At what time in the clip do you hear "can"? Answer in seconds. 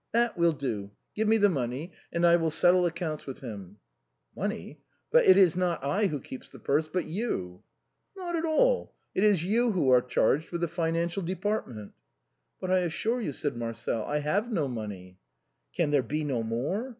15.75-15.91